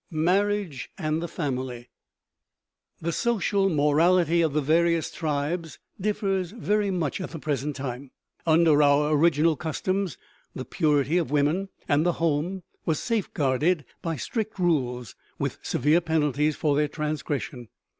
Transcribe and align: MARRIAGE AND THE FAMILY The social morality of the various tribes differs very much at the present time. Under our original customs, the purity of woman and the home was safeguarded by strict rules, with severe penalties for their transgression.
MARRIAGE 0.09 0.89
AND 0.97 1.21
THE 1.21 1.27
FAMILY 1.27 1.91
The 3.01 3.11
social 3.11 3.69
morality 3.69 4.41
of 4.41 4.53
the 4.53 4.59
various 4.59 5.11
tribes 5.11 5.77
differs 5.99 6.49
very 6.49 6.89
much 6.89 7.21
at 7.21 7.29
the 7.29 7.37
present 7.37 7.75
time. 7.75 8.09
Under 8.47 8.81
our 8.81 9.11
original 9.15 9.55
customs, 9.55 10.17
the 10.55 10.65
purity 10.65 11.19
of 11.19 11.29
woman 11.29 11.69
and 11.87 12.03
the 12.03 12.13
home 12.13 12.63
was 12.83 12.97
safeguarded 12.97 13.85
by 14.01 14.15
strict 14.15 14.57
rules, 14.57 15.13
with 15.37 15.59
severe 15.61 16.01
penalties 16.01 16.55
for 16.55 16.75
their 16.75 16.87
transgression. 16.87 17.67